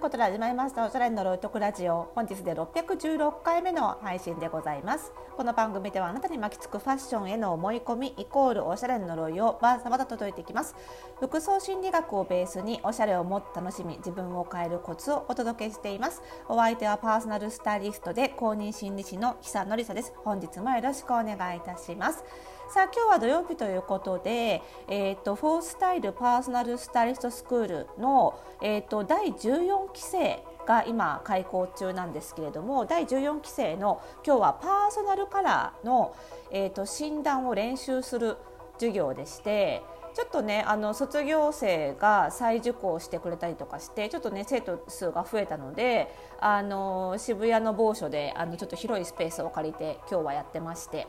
[0.00, 2.10] いうことで始まりましたおしゃれのロイトクラジオ。
[2.14, 5.12] 本日で616回目の配信でございます。
[5.36, 10.74] この番組ではあなたに巻きつくファッションへの思い込みイコールおしゃれの呪いをバーサバと届いていきます。
[11.18, 16.22] 服装心理学をベースにおしゃれをもっと楽しみ自分を変えるコツをお届けしています。
[16.48, 20.14] お相手はパーソナルスタイリストで公認心理師の久野里沙です。
[20.24, 22.24] 本日もよろしくお願いいたします。
[22.72, 36.14] さあ今日は土曜日ということで、えーと、フォースタイルパーソナルスタイリストスクールの、えーと、第14期生が今開校中なんですけれども第14期生の今日はパーソナルカラーの、
[36.52, 38.36] えーと診断を練習する
[38.74, 39.82] 授業でして
[40.14, 51.08] ちょっとねあの卒業生が再受講してくれたりとかしてちょっとね生徒数が増えたのであの渋谷の某所であのちょっと広いスペースを借りて今日はやってまして。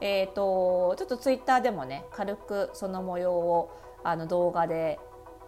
[0.00, 3.70] えーと、ちょっとツイッターでもね軽くその模様を
[4.04, 4.98] あの動画で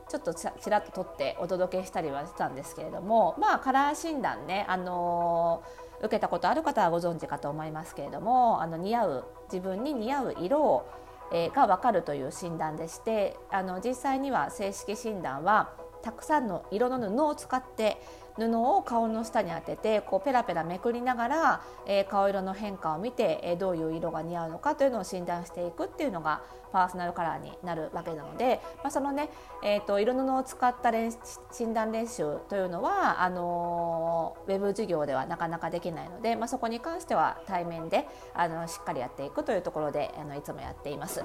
[0.09, 10.91] ちょっとちらっと撮ってお届けしたりはしてたんですけれどもまあカラー診断ね、あのー、受けたことある方はご存知かと思いますけれどもあの似合う自分に似合う色を、
[11.33, 15.71] えー、が分かるという診断でしてあの実際には正式診断は
[16.03, 18.01] たくさんの色の布を使って
[18.41, 29.31] 布を顔の下に当ててこうペラペラめくりながら、えー、顔色の変化を見て、えー、どういう色が似合うのかというのを診断していくっていうのがパーソナルカラーになるわけなので、まあ、そのね、
[29.65, 31.13] えーと、色布を使った練
[31.51, 41.25] 診断練習というのはあのー、ウェブ授業ではなかなかできないので、まあ、そこに関しては対面であのしっかりやっていくというところであのいつもやっています。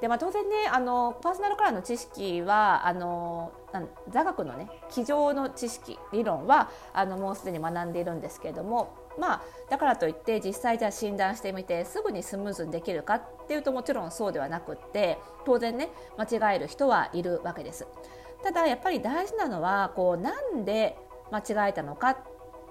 [0.00, 3.52] でまあ、当然ねあのパーソナルカラーの知識はあの
[4.10, 17.86] 座学のね机上の知識理論はあのもうすでに学んでいるんですけれども、まあ、だからといって実際じゃあ診断してみてすぐにスムーズにできるかっていうともちろんそうではなくって当然ね間違える人はいるわけです。
[18.44, 20.96] ただやっぱり大事なのはこうなんで
[21.32, 22.16] 間違えたのかっ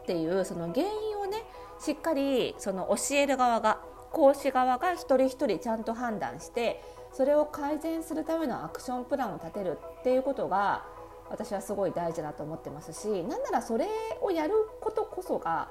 [0.06, 1.44] ていうその原因をね
[1.80, 6.82] しっかりその教える側が講師側が一人一人ちゃんと判断して
[7.18, 10.86] それを改善するためのアクションプランを立てるっていうことが
[11.32, 13.88] 私はすごい大事だと思ってますしなんならそれ
[14.22, 15.68] をやることこそが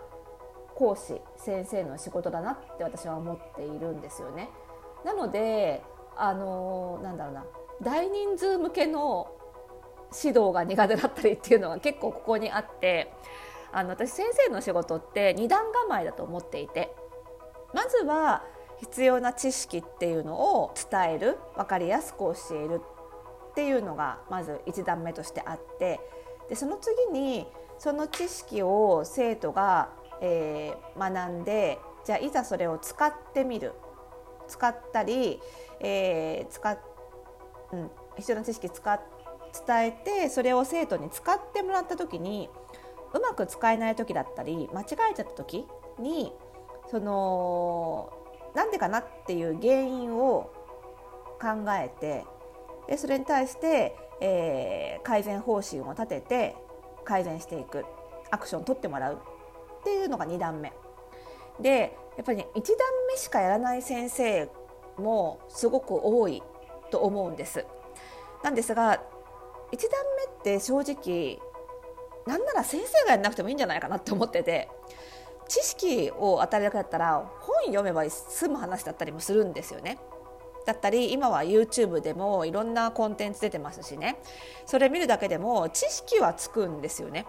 [0.75, 4.51] 講師先生の仕事だなって私は思っているんですよね。
[5.05, 5.84] なので
[6.17, 7.45] あのなんだろうな
[7.81, 9.31] 大人数向けの
[10.13, 13.13] 指導が苦手だったりっていうのが結構ここにあって
[13.71, 16.93] あの私先生の仕事って二段構えだと思っていて
[17.73, 18.43] まずは
[18.81, 22.81] 必要な知識っていうのを伝える分かりやすく教える
[23.50, 26.00] っていうのがまず1段目としてあって
[26.48, 27.47] でその次に
[27.78, 33.72] その知識を生徒が、えー、学んでじゃあいざそれを使ってみる。
[34.48, 35.41] 使ったり、
[35.81, 36.78] えー、使
[37.72, 39.00] うん、必要な知識使っ
[39.66, 42.50] 伝えてそれを生徒に使ってもらった時に
[43.15, 45.66] うまく使えない時だったり間違えちゃった時
[45.98, 46.32] に
[46.91, 48.12] その
[48.56, 50.50] なんでかなっていう原因を
[51.41, 52.25] 考えて
[52.89, 56.56] でそれに対して、えー、改善方針を立てて
[57.05, 57.84] 改善していく。
[58.31, 59.21] アクションを取ってもらう。
[59.81, 60.72] っていうのが2段目。
[61.61, 62.62] でやっぱりね1段
[63.09, 64.49] 目しかやらない先生
[64.99, 66.43] もすごく多い
[66.91, 67.65] と思うんです。
[68.43, 69.00] なんですが1段
[69.72, 71.39] 目って正直
[72.27, 74.69] なんなら先生がやらなくてもいいんじゃないかなって思ってて。
[75.49, 79.99] 知識を与えるだけだったら本読めば済む話だったりもするんですよね。
[80.67, 84.19] だったり今は YouTube でもいろんなコンテンツ出てますしね
[84.67, 87.25] それ見るだけでも知識はつくんですよね。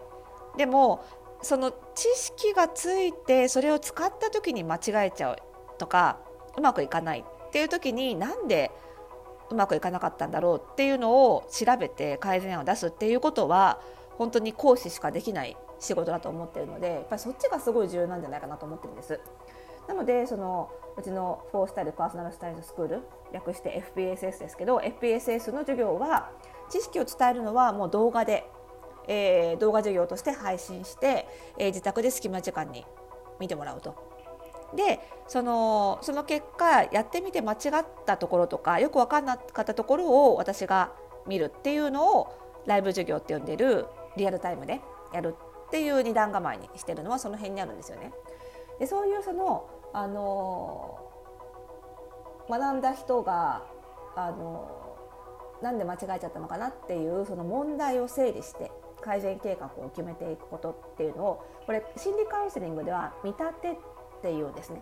[0.58, 1.04] でも
[1.44, 5.38] その知識がついてそれを使った時に間違えちゃう
[5.78, 6.18] とか
[6.58, 8.72] うまくいかないっていう時になんで
[9.52, 13.80] うまくいかなかったんだろうっていうのを調べて改善案を出すっていうことは
[14.18, 19.20] 本当に講師しかできない仕事だと思ってるのでやっぱりそっちがすごい重要なんじゃないかなと思ってるんです。
[19.88, 23.02] なのでそのうちのフォースタイルパーソナルスタイルスクール
[23.32, 26.32] 略して FPSS ですけど FPSS の授業は
[26.70, 28.50] 知識を伝えるのはもう動画で、
[29.08, 32.86] えー、動画授業として配信して、えー、自宅で隙間時間に
[33.40, 33.96] 見てもらうと。
[34.76, 40.92] でそのその結果やってみて間違ったところとかよく分かんなかったところを私が
[41.26, 42.34] 見るっていうのを
[42.66, 43.86] ライブ授業って呼んでる
[44.18, 44.82] リアルタイムで
[45.14, 45.36] やる
[45.68, 48.12] っていう二段構えにしてるのはその辺にあるんですよね。
[48.80, 51.00] でそういうそのあの
[52.50, 53.64] 学んだ人が
[54.16, 54.98] あの
[55.62, 58.72] なんで間違えちゃったのかなっていうその問題を整理して
[59.02, 63.76] 改善計画を決めていくことっていうのをこれ心理カウンセリングでは見立てっ
[64.22, 64.82] ていうですね。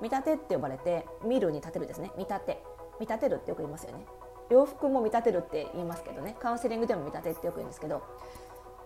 [0.00, 2.10] 見立てって呼ばれて見るに立てるですね。
[2.16, 2.62] 見立て。
[2.98, 4.04] 見立てるってよく言いますよね。
[4.50, 6.36] 洋服も見立てるって言いますけどね。
[6.38, 8.02] カウンセリングでも見立てってよく言うんですけど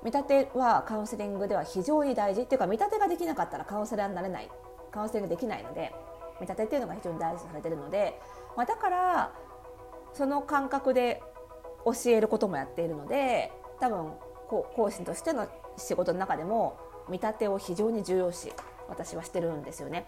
[0.05, 4.51] 見立てはカウンセリングでは非常に大事っていうか見立てができなかったらカウンセラーになれない
[4.93, 5.93] カウンセリングできないので
[6.41, 8.21] 見立てっていうのが非常に大事とされてるので、
[8.57, 9.33] まあ、だから
[10.13, 11.23] その感覚で
[11.85, 14.13] 教えることもやっているので多分
[14.49, 16.79] 講師としての仕事の中でも
[17.09, 18.53] 見立てを非常に重要視
[18.89, 20.07] 私はしてるんですよね。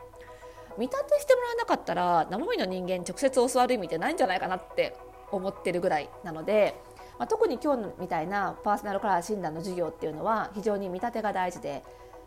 [0.79, 4.95] 見立てしてもらわなかったら生身の人間直接教わる意味ってないんじゃないかなって
[5.31, 6.79] 思ってるぐらいなので、
[7.19, 11.83] まあ、特に今日みたいなパーソナルカラー診断の授業っていうのは非常に見立てが大事で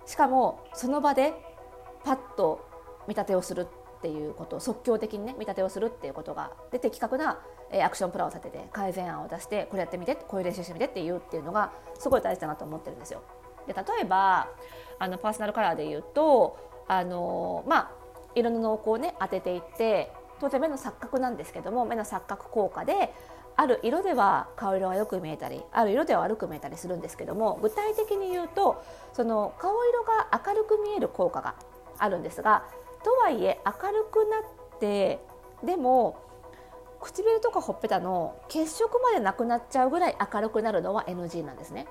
[0.05, 1.33] しかもその場で
[2.03, 2.67] パッと
[3.07, 3.67] 見立てをする
[3.99, 7.39] っていうこと即興的にね見立てをするっていうことがで的確な
[7.83, 13.21] アクションプランを立てて改善案を出してこれやってみてこういう練習してみてっていうっていうのがすごい大事だなと思ってるんですよ。
[13.67, 14.47] で例えば
[14.97, 16.57] あのパーソナルカラーで言うと
[16.87, 17.91] あのまあ
[18.35, 23.13] 色の濃厚をね当てていって当然目の錯覚なんですけども目の錯覚効果で
[23.59, 31.55] ある色では顔色がよく見えたりある色では悪く見えたりするんですけども具体的に言うとその顔色が明るく見える効果が
[31.97, 32.63] あるんですが
[33.03, 34.39] とはいえ明るくな
[34.77, 35.19] って
[35.61, 36.21] でも
[37.01, 41.85] 唇とかほっぺたの血色までなくなっちゃうぐらい明るくなるのは NG なんですね。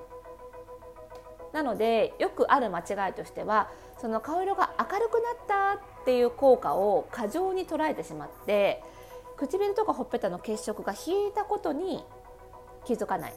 [1.53, 3.69] なのでよくある間違いとしては
[3.99, 8.83] その顔色が明るくなったっていう効果を過剰に捉えてしまって
[9.39, 12.03] 唇とかほっぺたの血色が引いたことに
[12.85, 13.33] 気づかない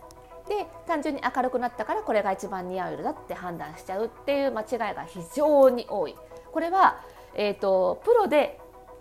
[0.48, 6.16] で単純に明るくなったからこれが一番似合う色だって判断しちゃうっていう間違いが非常に多い
[6.50, 7.00] これは、
[7.34, 8.60] えーと、プロで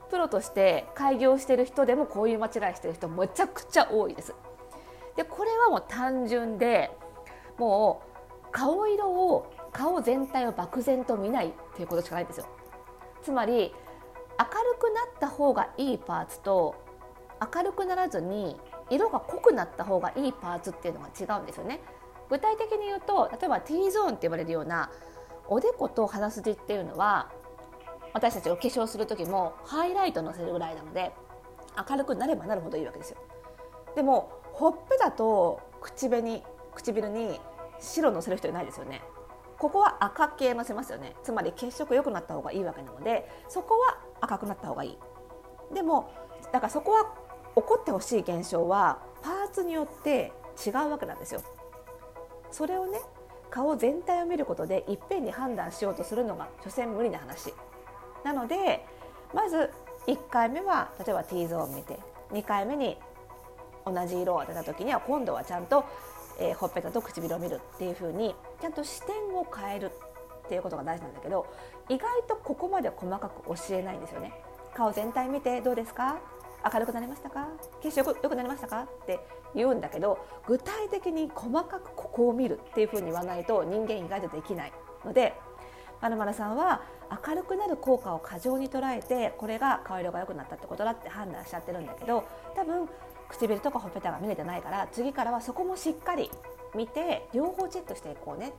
[0.10, 4.36] プロとして開業してる人でもこういう間違いしてる人めちゃくちゃ多いです。
[5.16, 6.92] でこれはもう単純で
[7.58, 8.02] も
[8.44, 12.46] う顔色を顔全体を漠然と見ないっていうことしかないんですよ。
[13.24, 13.74] つまり明る
[14.80, 16.76] くなった方がいいパーツと
[17.42, 18.60] 明るくならずに
[18.90, 21.82] 色が濃くなった方がいいパーツっていうのが違うんですよね。
[22.30, 24.90] 具体的に言うと例えば T ゾーンって呼ばれるような
[25.48, 27.30] おでこと鼻筋っていうのは
[28.14, 31.12] 私たちが化粧する時もハイライトのせるぐらいなので
[31.90, 33.18] 明るくなればなるほどいいわけですよ。
[33.96, 36.44] でもほっぺたと口紅
[36.76, 37.42] 唇に
[37.80, 39.02] 白のせる人いないですよね。
[39.58, 41.16] ここは赤系のせますよね。
[41.24, 44.98] つまり血色良くなった方がいいわけなのでそこは赤くなった方がいい。
[45.74, 46.12] でも
[46.52, 47.14] だからそこは
[47.56, 50.32] 起こってほしい現象はパーツによって
[50.66, 51.42] 違うわけなんですよ。
[52.52, 53.00] それをね
[53.50, 57.54] 顔全体を見ることでいっぺんに判断しようとするのが所詮無理な話。
[58.24, 58.86] なので
[59.34, 59.70] まず
[60.08, 62.00] 1回目は例えば T ゾーンを見て
[62.32, 62.98] 2回目に
[63.86, 65.84] 同じ色を当てた時には今度はちゃんと、
[66.40, 69.92] えー、ほっぺたと唇を見るっていう風にちゃんと視点を変える
[70.46, 71.46] っていうことが大事なんだけど
[71.90, 74.34] 意外とここまで細かく教えないんですよね。
[74.74, 76.18] 顔全体見てどうですか？
[76.72, 77.48] 明るくなりましたか？
[77.82, 78.82] 血色良くなりましたか？
[78.82, 79.20] って
[79.56, 84.74] 言うんだけど具体的に細かくここを見るっていうふうに言わないと人間意外とできない
[85.04, 85.34] ので
[86.02, 86.82] まるまるさんは
[87.28, 92.24] 明るくなる効果を過剰に捉えてこれが顔色が良くなったってことだって判断しちゃってるんだけど
[92.56, 92.88] 多分
[93.30, 96.32] 唇とかほっぺたが見れてないから次からはそこもしっかり
[96.76, 98.54] 見て両方チェックしていこうね。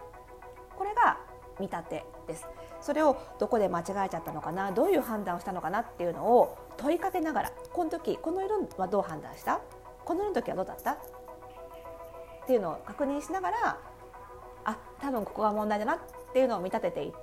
[0.77, 1.19] これが
[1.61, 2.47] 見立てです
[2.81, 9.61] それをどこで間違えちゃったのかなどういう判断をしたのかなっていうのを問いかけながらこの時この色はどう判断した？
[10.05, 10.93] この色の時はどうだった？
[10.93, 10.97] っ
[12.47, 13.79] ていうのを確認しながら
[14.65, 15.99] あ多分ここが問題だなっ
[16.33, 17.17] ていうのを見立てていって、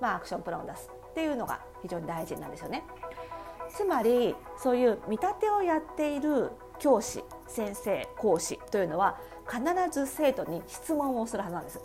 [0.00, 2.82] まあ、アクションプランを出すっていうのが非常に大事なんですよね。
[3.68, 9.18] つまりそういう見立てをやっている教師先生講師というのは
[9.48, 11.80] 必ず生徒に質問をするはずなんです。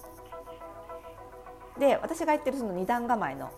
[1.79, 3.51] で私が言ってるその2段構えの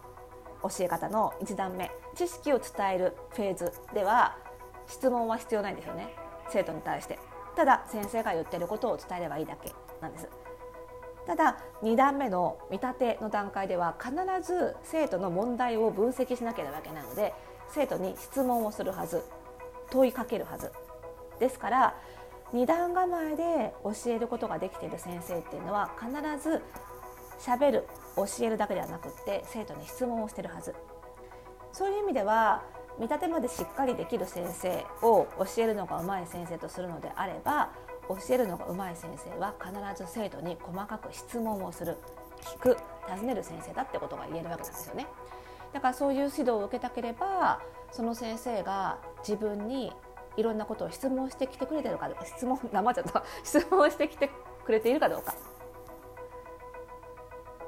[0.64, 4.38] 教え方の1段目知識を伝えるフェーズでは
[4.88, 6.16] 質問は必要ないんですよね
[6.50, 7.20] 生徒に対して。
[7.56, 10.30] ただ先生が言ってることを伝えればいいだけなんです。
[11.26, 17.34] ただ2段目の見立ての段階では必ず生徒の問題を分析しなければいけないので
[17.70, 19.24] 生徒に質問をするはず
[19.92, 20.72] 問いかけるはず。
[21.40, 21.96] ですから
[22.54, 26.12] 2段構えで教えることができている先生っていうのは必
[26.42, 26.62] ず
[27.42, 30.76] しゃべる教えるだけではなくって生徒に質問をしてるはず
[31.74, 32.62] そういう意味では
[33.00, 37.72] 見立てまでしっかりできる先生を教えるのがうまい先生とするのであれば
[38.08, 41.98] 教えるのがうまい先生は必ず生徒に細かく質問をする
[42.42, 45.08] 聞く尋ねる先生だってことが言えるわけなんですよね。
[45.74, 49.94] だからそういう指導を受けたければその先生が自分に
[50.38, 54.30] いろんなことを質問してきてくれてるかどうか質問生ちゃった質問してきて
[54.66, 55.34] くれているかどうか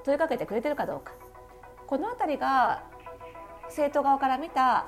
[0.03, 1.13] 問いかけてくれてるかどうか
[1.87, 2.83] この辺りが
[3.69, 4.87] 生徒側から見た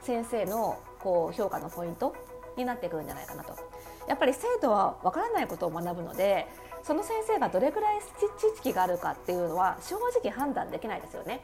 [0.00, 2.14] 先生のこう評価のポイント
[2.56, 3.54] になってくるんじゃないかなと。
[4.06, 6.46] やっぱり生徒はわからないことを学ぶので
[6.82, 8.00] その先生がどれぐらい
[8.38, 11.40] 知識があるかっていうのは正直判断できないですよね。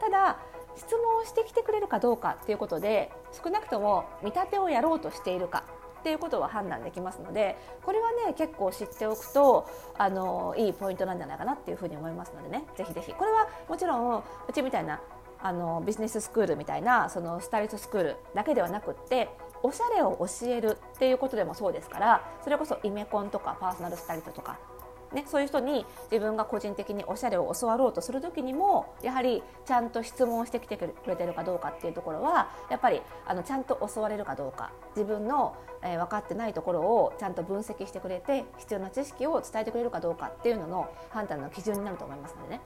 [0.00, 0.38] ただ
[0.76, 5.64] 質問をしてきてくれるかどうかっていうことで少なくとも見立てをやろうとしているか
[6.06, 12.64] っていうことは判断できますのでこれはね結構知っておくとあのいいポイントなんじゃないかなっていうふうに思いますのでね。
[12.76, 13.12] ぜひぜひ。
[13.12, 14.22] これはもちろんう
[14.52, 15.00] ちみたいな
[15.40, 19.28] あのビジネススクールみたいなそのスタイリストスクールだけではなくって
[19.64, 24.60] おしゃれを教えるっていうことでもそうですからそれこそイメコンとかパーソナルスタイリストとか
[25.12, 42.60] ね、そういう人に自分が個人的におしゃれを教わろうとする時にもやはりちゃんと質問してきてくれてるかどうかっていうところはやっぱりあのちゃんと教われるかどうか自分の、えー、分かってないところをちゃんと分析してくれて必要な知識を伝えてくれるかどうかっていうのの判断の基準になると思いますのでね。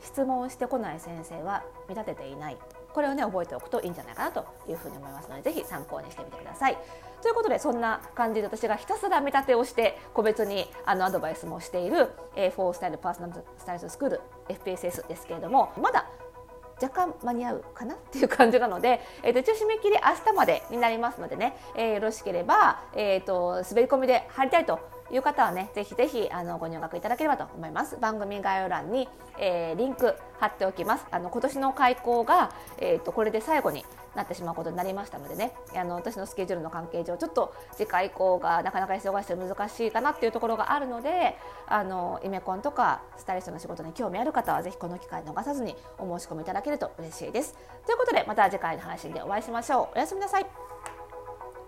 [0.00, 2.58] 質問してこない先生は見立てていない。
[2.94, 6.78] これをね覚えておくといいんじゃないかなというふうに思いますのでぜひ参考にしてみてください。
[7.22, 16.06] ということでそんな感じで私がひたすら見立てをして個別にあのアドバイスもしている、えー、フォースタイルパーソナルスタイルスクール FPSS ですけれどもまだ
[16.82, 24.80] 若干間に合うかなっていう感じなので、えー、と一応締め切り明日までになりますのでね、えー、よろしければ、えーと、滑り込みで入りたいと
[25.10, 27.96] いう方はねぜひぜひあのご入学いただければと思います。
[27.98, 29.08] 番組概要欄に、
[29.38, 31.06] えー、リンク貼っておきます。
[31.10, 33.84] あの今年の開校が、えーと、これで最後に
[34.14, 35.52] なってしまうことになりましたのでね。
[35.76, 47.56] あの私のスケジュールの関係上ちょっと次回以降がなかなか忙しくて難しいかなっていうところがあるのであのイメコンとかスタイリストの仕事に興味ある方はぜひこの機会逃さずにお申し込みいただけると嬉しいです。
[47.86, 49.96] ということでまた次回の配信でお会いしましょう。
[49.96, 50.63] おやすみなさい。